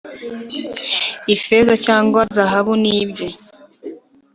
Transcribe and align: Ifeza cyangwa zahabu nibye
Ifeza 1.35 1.73
cyangwa 1.85 2.21
zahabu 2.35 2.73
nibye 2.81 3.27